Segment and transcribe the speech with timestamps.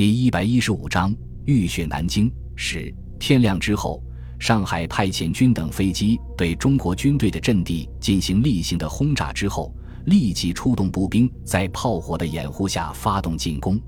[0.00, 1.14] 第一百一十五章
[1.44, 2.32] 浴血南京。
[2.56, 4.02] 十天亮之后，
[4.38, 9.74] 上海派遣军等飞机对中国军队的阵地进行例行的轰炸之后，
[10.06, 13.78] 立即出动步兵，在炮火的掩护下发动进攻。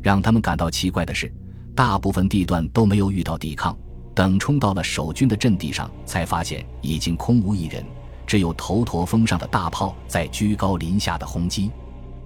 [0.00, 1.28] 让他们感到奇怪的是，
[1.74, 3.76] 大部分地段都没有遇到抵抗。
[4.14, 7.84] 等冲到了守军的阵地上，才发现已经空无一人，
[8.28, 11.68] 只有头陀峰上的大炮在居高临下的轰击。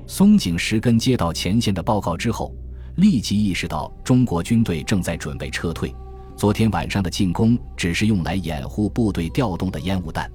[0.06, 2.54] 松井石根接到前线的报告之后。
[2.96, 5.94] 立即意识到中国军队正在准备撤退，
[6.36, 10.30] 昨天晚上的进攻只是用来掩护部队调动的烟雾弹。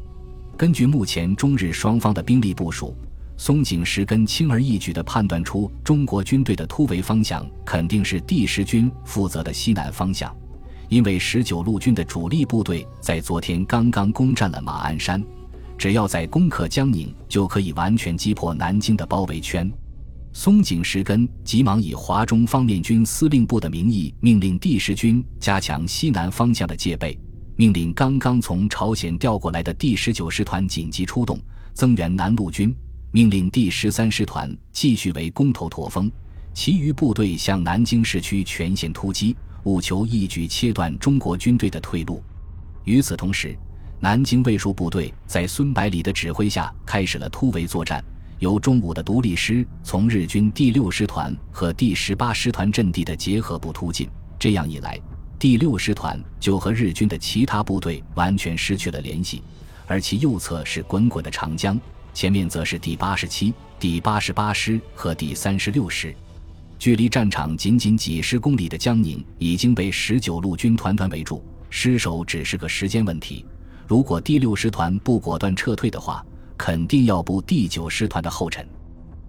[0.58, 2.96] 根据目前中日双方的兵力部署，
[3.38, 10.36] 松井石根轻而易举地判断出中国军队的突围方向肯定是第十军负责的西南方向，
[10.90, 15.24] 因为十九路军的主力部队在昨天刚刚攻占了马鞍山，
[15.78, 19.72] 只要在攻克江宁，就可以完全击破南京的包围圈。
[20.40, 27.20] 松井石根急忙以华中方面军司令部的名义，命令第十军加强西南方向的戒备，
[27.56, 31.40] 命令刚刚从朝鲜调过来的第十九师团紧急出动，
[31.74, 32.72] 增援南路军，
[33.10, 36.10] 命令第十三师团继续围攻头驼峰，
[36.54, 42.22] 其余部队向南京市区全线突击，务求一举切断中国军队的退路。
[42.84, 43.58] 与此同时，
[44.00, 48.06] 南京卫戍部队在孙百里的指挥下开始了突围作战。
[48.40, 54.08] 由中午的独立师从日军第六师团和第十八师团阵地的结合部突进，
[54.38, 55.00] 这样一来，
[55.40, 59.42] 第六师团就和日军的其他部队完全失去了联系，
[59.88, 61.80] 而其右侧是滚滚的长江，
[62.14, 66.16] 前面则是第八十七、第八十八师和第三十六师。
[66.78, 73.44] 距离战场仅仅几十公里的江宁已经被十九路军团团围住，失守只是个时间问题。
[73.88, 76.24] 如果第六师团不果断撤退的话，
[76.58, 78.68] 肯定要步第九师团的后尘，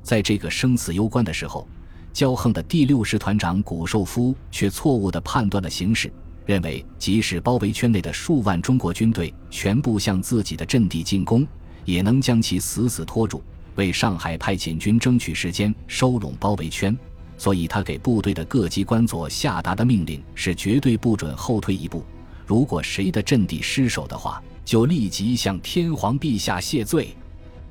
[0.03, 1.69] 在这个生死攸关的时候，
[2.15, 6.11] 骄横的第六师团长谷寿夫却错误地判断了形势，
[6.47, 11.47] 认为即使包围圈内的数万中国军队全部向自己的阵地进攻，
[11.85, 13.43] 也能将其死死拖住，
[13.75, 16.97] 为上海派遣军争取时间，收拢包围圈。
[17.37, 22.03] 所以他给部队的各级官佐下达的命令是：绝对不准后退一步。
[22.45, 27.17] 如果谁的阵地失守的话，就立即向天皇陛下谢罪。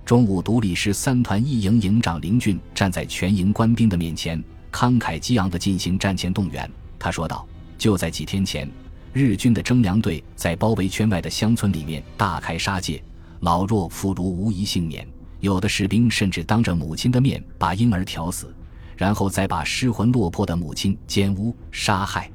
[0.03, 6.67] 中午，独立师三团一营营长林俊站在全营官兵的面前，慷慨激昂地进行战前动员。
[6.97, 7.47] 他说道
[7.77, 8.67] ：“就在几天前，
[9.13, 12.99] 日军的征粮队在包围圈外的乡村里面大开杀戒，
[13.41, 15.07] 老弱妇孺无一幸免。
[15.39, 18.51] 有的士兵甚至当着母亲的面把婴儿挑死，
[18.95, 22.27] 然后再把失魂落魄的母亲奸污杀害。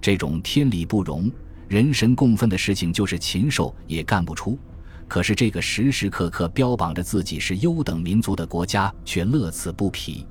[0.00, 1.30] 这种天理不容。”
[1.68, 4.58] 人神共愤的事情，就是禽兽也干不出。
[5.06, 10.26] 可是这个时时刻刻标榜着自己是优等民族的国家，却乐此不疲。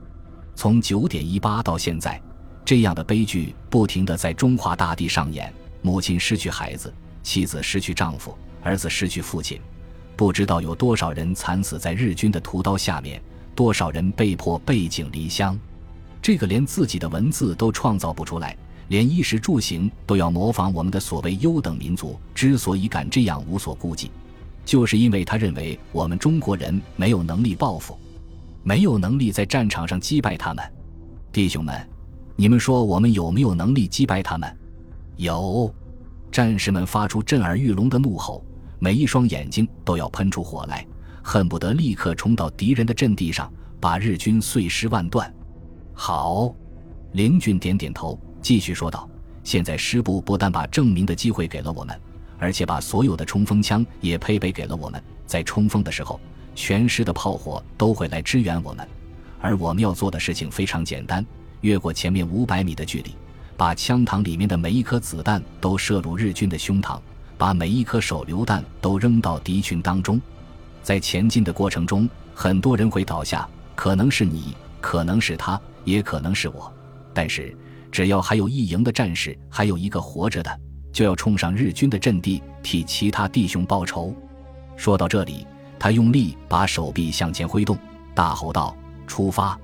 [0.55, 2.19] 从九点一八到现在，
[2.65, 5.53] 这样的悲剧不停地在中华大地上演：
[5.83, 9.59] 母亲失去孩子，妻子失去丈夫，儿子失去父亲。
[10.15, 13.21] 不知道有多少人惨死在日军的屠刀下面，
[13.55, 15.57] 多少人被迫背井离乡。
[16.19, 18.57] 这个连自己的文字都创造不出来。
[18.89, 24.09] 连衣食住行都要模仿我们的所谓优等民族，之所以敢这样无所顾忌，
[24.63, 27.97] 就是因为他认为我们中国人没有能力报复，
[28.63, 30.63] 没有能力在战场上击败他们。
[31.31, 31.87] 弟兄们，
[32.35, 34.57] 你们说我们有没有能力击败他们？
[35.17, 35.73] 有！
[36.31, 38.43] 战士们发出震耳欲聋的怒吼，
[38.79, 40.85] 每一双眼睛都要喷出火来，
[41.23, 45.33] 恨不得立刻冲到敌人的阵地上，把日军碎尸万段。
[45.93, 46.53] 好，
[47.13, 48.19] 林俊点点头。
[48.47, 49.05] 继续说道
[49.43, 51.99] ：“现在师部不但把证明的机会给了我们，
[52.39, 55.03] 而且把所有的冲锋枪也配备给了我们。
[55.25, 56.17] 在冲锋的时候，
[56.55, 58.87] 全师的炮火都会来支援我们。
[59.41, 61.25] 而我们要做的事情非常简单：
[61.59, 63.13] 越过前面五百米的距离，
[63.57, 66.97] 把枪膛里面的每一颗子弹都射入日军的胸膛，
[67.37, 70.21] 把每一颗手榴弹都扔到敌群当中。
[70.81, 76.71] 在前进的过程中，很多人会倒下，可能是你，可能是他，也可能是我，
[77.13, 77.53] 但是。”
[77.91, 80.59] 只要还有一营的战士，还有一个活着的，
[80.91, 84.13] 就要冲上日军的阵地，替其他弟兄报仇。
[84.75, 85.47] 说到这里，
[85.79, 87.77] 他用力把手臂向前挥动，
[88.13, 88.75] 大吼道
[89.07, 89.59] ：“出发！”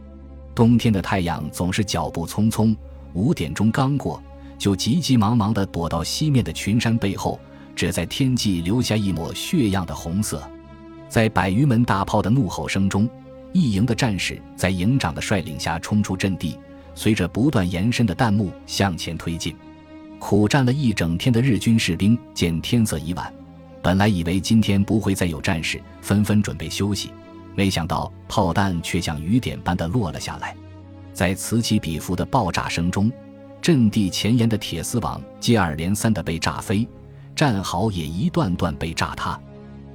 [0.56, 2.76] 冬天的太阳总是脚步匆匆，
[3.14, 4.22] 五点钟刚过，
[4.58, 7.40] 就急急忙忙地躲到西面的群山背后，
[7.76, 10.42] 只在天际留下一抹血样的红色。
[11.10, 13.10] 在百余门大炮的怒吼声中，
[13.52, 16.58] 一营的战士在营长的率领下冲出阵地。
[16.96, 19.56] 随着不断延伸的弹幕向前推进，
[20.20, 23.34] 苦战了一整天的日军士兵见天色已晚，
[23.82, 27.12] 本来以为今天不会再有战事，纷纷准备休息，
[27.56, 30.56] 没想到炮弹却像雨点般的落了下来。
[31.14, 33.12] 在此起彼伏的爆炸声中，
[33.62, 36.88] 阵地前沿的铁丝网接二连三地被炸飞，
[37.36, 39.40] 战壕也一段段被炸塌。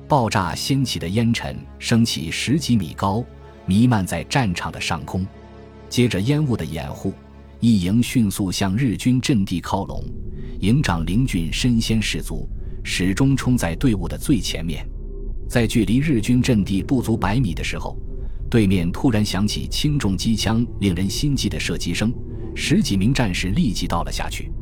[0.06, 3.22] 爆炸掀起的烟尘升起十几米高，
[3.66, 5.26] 弥漫在战场的上空。
[5.88, 7.12] 接着烟雾的掩护，
[7.60, 10.04] 一营迅速向日军阵地靠拢。
[10.60, 12.48] 营长林俊身先士卒，
[12.82, 14.86] 始终冲在队伍的最前面。
[15.48, 17.96] 在距离日军阵地不足百米的时候，
[18.50, 22.12] 对面突然响起轻重机枪令人心悸的射击声，
[22.54, 24.52] 十几名战士立即倒了下去。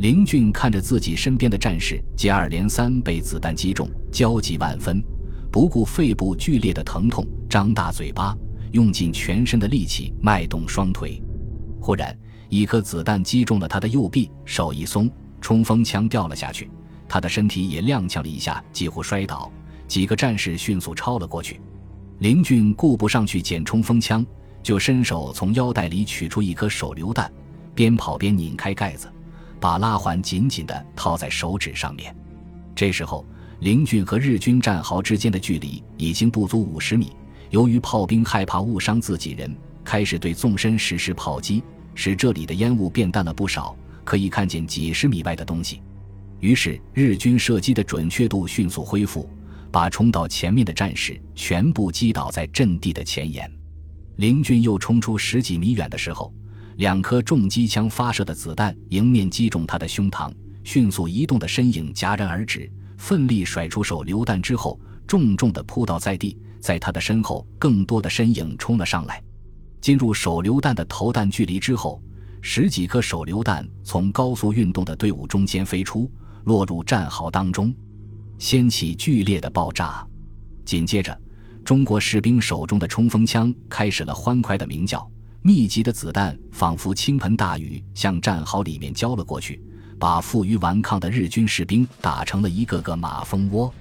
[0.00, 5.02] 林俊看着自己身边的战士接二连三被子弹击中，焦急万分，
[5.50, 8.36] 不顾肺部剧烈的疼痛，张大嘴巴，
[8.72, 11.22] 用尽全身的力气迈动双腿。
[11.80, 12.16] 忽然，
[12.48, 15.10] 一颗子弹击中了他的右臂，手一松，
[15.40, 16.70] 冲锋枪掉了下去，
[17.08, 19.50] 他的身体也踉跄了一下，几乎摔倒。
[19.86, 21.60] 几个战士迅速超了过去。
[22.18, 24.26] 林俊顾不上去捡冲锋枪，
[24.62, 27.30] 就伸手从腰带里取出一颗手榴弹，
[27.74, 29.12] 边跑边拧开盖子。
[29.58, 32.14] 把拉环紧紧地套在手指上面。
[32.74, 33.24] 这时候，
[33.60, 37.10] 林俊和日军战壕之间的距离已经不足五十米。
[37.50, 39.54] 由于炮兵害怕误伤自己人，
[39.84, 41.62] 开始对纵深实施炮击，
[41.94, 45.80] 使这里的烟雾变淡了不少，可以看见几十米外的东西。
[46.40, 49.28] 于是，日军射击的准确度迅速恢复，
[49.70, 53.50] 把冲到前面的战士全部击倒在阵地的前沿。
[54.16, 56.32] 林俊又冲出十几米远的时候。
[56.76, 60.30] 两颗重机枪发射的子弹迎面击中他的胸膛，
[60.62, 66.36] 迅速移动的身影戛然而止，奋力甩出手榴弹之后，重重地扑倒在地。
[66.66, 69.22] 在他的身后，更多的身影冲了上来。
[69.80, 72.02] 进入手榴弹的投弹距离之后，
[72.42, 76.10] 十几颗手榴弹从高速运动的队伍中间飞出，
[76.42, 77.72] 落入战壕当中，
[78.36, 80.04] 掀起剧烈的爆炸。
[80.64, 81.16] 紧接着，
[81.64, 85.08] 中国士兵手中的冲锋枪开始了欢快的鸣叫。
[85.42, 89.62] 密集的子弹仿佛倾盆大雨，向战壕里面浇了过去，
[90.00, 93.72] 把负隅顽抗的日军士兵打成了一个个马蜂窝。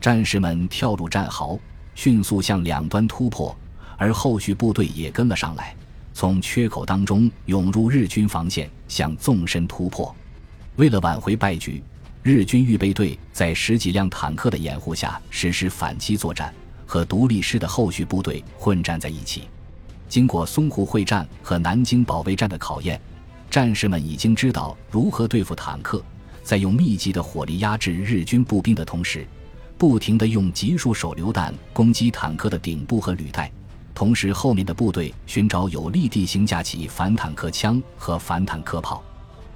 [0.00, 1.60] 战士们跳入战壕，
[1.94, 3.56] 迅速向两端突破，
[3.96, 5.74] 而后续部队也跟了上来，
[6.14, 10.14] 从缺口当中涌入日军防线，向纵深突破。
[10.76, 11.82] 为了挽回败局，
[12.22, 16.52] 日军预备队在十几辆坦克的掩护下实施反击作战，
[16.86, 19.42] 和独立师的后续部队混战在一起。
[20.08, 23.00] 经过淞沪会战和南京保卫战的考验，
[23.50, 26.02] 战士们已经知道如何对付坦克。
[26.42, 29.26] 在用密集的火力压制日军步兵的同时，
[29.82, 33.50] 不停地用集束手榴弹攻击坦克的顶部和履带，
[33.92, 39.02] 同时后面的部队寻找有利地形架起反坦克枪和反坦克炮。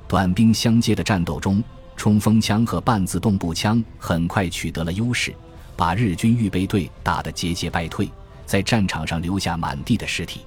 [0.09, 1.63] 短兵相接的战斗中，
[1.97, 5.33] 冲锋枪和半自动步枪很快取得了优势，
[5.77, 8.11] 把日军预备队打得节节败退。
[8.45, 10.41] 在战场上留下满地的尸体，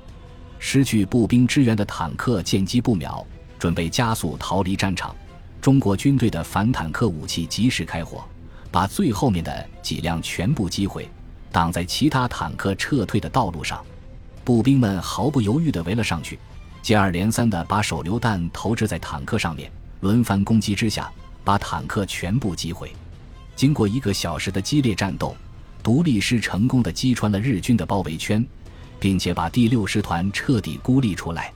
[0.60, 3.26] 失去步兵支援的坦克见机不秒，
[3.58, 5.16] 准备加速逃离战场。
[5.62, 8.26] 中国军队的反坦克武器及时开火，
[8.72, 11.10] 把最后面的几辆全部击毁，
[11.52, 13.84] 挡在其他坦克撤退的道路上。
[14.44, 16.40] 步兵们毫不犹豫地围了上去，
[16.82, 19.72] 接二连三地把手榴弹投掷在坦克上面，
[20.02, 21.12] 轮番攻击之下，
[21.44, 22.92] 把坦克全部击毁。
[23.56, 25.36] 经过一个小时的激烈战斗。
[25.82, 28.46] 独立师成功的击穿了日军的包围圈，
[29.00, 31.54] 并且把第六师团彻底孤立出来。